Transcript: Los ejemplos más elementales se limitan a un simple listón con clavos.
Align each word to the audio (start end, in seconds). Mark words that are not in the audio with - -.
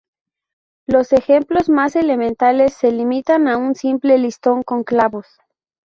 Los 0.87 1.13
ejemplos 1.13 1.69
más 1.69 1.95
elementales 1.95 2.73
se 2.73 2.91
limitan 2.91 3.47
a 3.47 3.57
un 3.57 3.75
simple 3.75 4.17
listón 4.17 4.63
con 4.63 4.83
clavos. 4.83 5.27